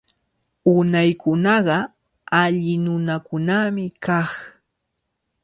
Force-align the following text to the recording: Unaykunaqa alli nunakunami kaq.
Unaykunaqa 0.75 1.77
alli 2.41 2.73
nunakunami 2.83 3.85
kaq. 4.05 4.29